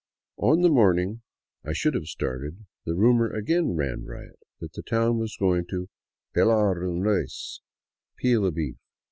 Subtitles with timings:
[0.37, 1.21] On the morning
[1.63, 5.89] I should have started, the rumor again ran riot that the town was going to
[6.33, 7.61] pelar un res—
[8.17, 8.77] "peel a beef."